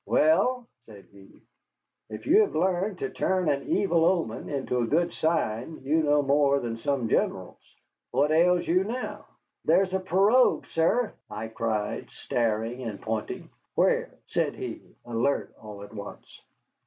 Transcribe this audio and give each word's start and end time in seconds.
"Well," 0.07 0.67
said 0.87 1.05
he, 1.11 1.29
"if 2.09 2.25
you 2.25 2.41
have 2.41 2.55
learned 2.55 2.97
to 2.97 3.11
turn 3.11 3.47
an 3.49 3.67
evil 3.67 4.03
omen 4.03 4.49
into 4.49 4.79
a 4.79 4.87
good 4.87 5.13
sign, 5.13 5.79
you 5.83 6.01
know 6.01 6.23
more 6.23 6.59
than 6.59 6.77
some 6.79 7.07
generals. 7.07 7.59
What 8.09 8.31
ails 8.31 8.67
you 8.67 8.83
now?" 8.83 9.25
"There's 9.63 9.93
a 9.93 9.99
pirogue, 9.99 10.65
sir," 10.69 11.13
I 11.29 11.49
cried, 11.49 12.09
staring 12.09 12.81
and 12.81 12.99
pointing. 12.99 13.51
"Where?" 13.75 14.15
said 14.25 14.55
he, 14.55 14.81
alert 15.05 15.53
all 15.61 15.83
at 15.83 15.93
once. 15.93 16.25